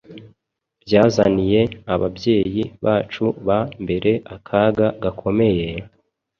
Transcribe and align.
byazaniye 0.83 1.61
ababyeyi 1.93 2.63
bacu 2.83 3.25
ba 3.47 3.59
mbere 3.83 4.11
akaga 4.35 4.87
gakomeye, 5.03 5.67